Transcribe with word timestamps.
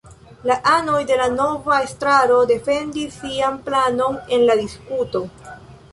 La 0.51 0.55
anoj 0.75 1.01
de 1.11 1.17
la 1.19 1.27
nova 1.33 1.77
estraro 1.89 2.39
defendis 2.53 3.21
sian 3.25 3.61
planon 3.69 4.19
en 4.39 4.49
la 4.51 4.57
diskuto. 4.63 5.27